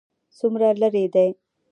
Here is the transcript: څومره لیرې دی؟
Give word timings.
څومره 0.37 0.67
لیرې 0.79 1.05
دی؟ 1.13 1.29